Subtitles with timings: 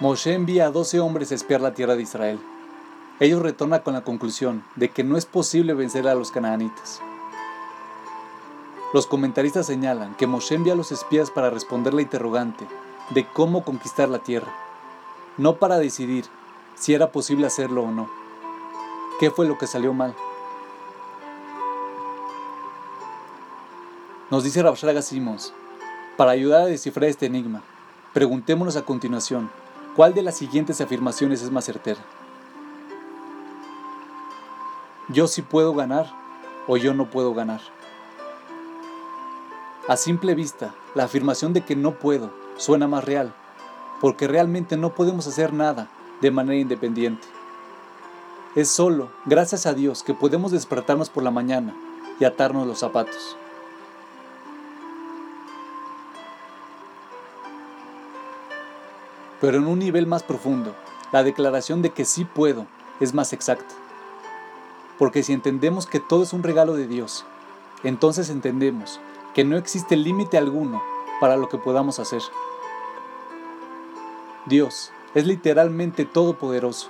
[0.00, 2.40] Moshe envía a 12 hombres a espiar la tierra de Israel.
[3.20, 7.00] Ellos retornan con la conclusión de que no es posible vencer a los canaanitas.
[8.92, 12.66] Los comentaristas señalan que Moshe envía a los espías para responder la interrogante
[13.10, 14.52] de cómo conquistar la tierra,
[15.36, 16.24] no para decidir
[16.74, 18.10] si era posible hacerlo o no.
[19.20, 20.12] ¿Qué fue lo que salió mal?
[24.28, 25.52] Nos dice Rabshraga Simons,
[26.16, 27.62] para ayudar a descifrar este enigma,
[28.12, 29.50] preguntémonos a continuación,
[29.94, 32.00] ¿cuál de las siguientes afirmaciones es más certera?
[35.08, 36.10] ¿Yo sí puedo ganar
[36.66, 37.60] o yo no puedo ganar?
[39.86, 43.34] A simple vista, la afirmación de que no puedo suena más real,
[44.00, 45.88] porque realmente no podemos hacer nada
[46.20, 47.26] de manera independiente.
[48.54, 51.74] Es solo gracias a Dios que podemos despertarnos por la mañana
[52.18, 53.36] y atarnos los zapatos.
[59.40, 60.74] Pero en un nivel más profundo,
[61.12, 62.66] la declaración de que sí puedo
[63.00, 63.74] es más exacta.
[64.98, 67.24] Porque si entendemos que todo es un regalo de Dios,
[67.82, 69.00] entonces entendemos
[69.34, 70.82] que no existe límite alguno
[71.20, 72.22] para lo que podamos hacer.
[74.46, 76.88] Dios es literalmente todopoderoso.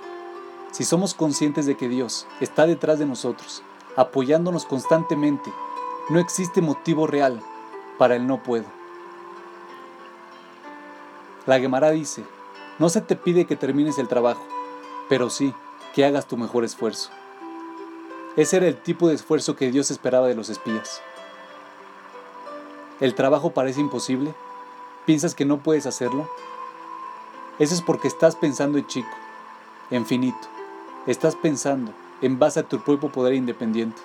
[0.71, 3.63] Si somos conscientes de que Dios está detrás de nosotros,
[3.95, 5.51] apoyándonos constantemente,
[6.09, 7.41] no existe motivo real
[7.97, 8.65] para el no puedo.
[11.45, 12.25] La Gemara dice,
[12.77, 14.45] no se te pide que termines el trabajo,
[15.07, 15.53] pero sí
[15.93, 17.09] que hagas tu mejor esfuerzo.
[18.35, 21.01] Ese era el tipo de esfuerzo que Dios esperaba de los espías.
[22.99, 24.33] ¿El trabajo parece imposible?
[25.05, 26.29] ¿Piensas que no puedes hacerlo?
[27.59, 29.15] Eso es porque estás pensando en chico,
[29.89, 30.47] en finito.
[31.07, 34.01] Estás pensando en base a tu propio poder independiente.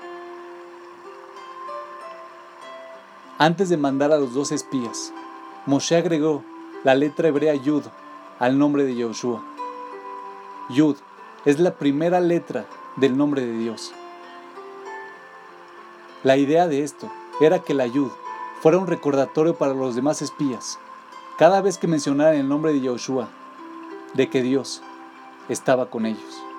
[3.39, 5.13] Antes de mandar a los dos espías,
[5.67, 6.45] Moshe agregó
[6.85, 7.85] la letra hebrea Yud
[8.41, 9.45] al nombre de Yoshua.
[10.71, 10.97] Yud
[11.45, 12.65] es la primera letra
[12.97, 13.93] del nombre de Dios.
[16.25, 17.11] La idea de esto
[17.43, 18.11] era que la Yud
[18.63, 20.79] fuera un recordatorio para los demás espías,
[21.39, 23.29] cada vez que mencionaran el nombre de Yoshua,
[24.15, 24.83] de que Dios
[25.51, 26.50] estaba con ellos.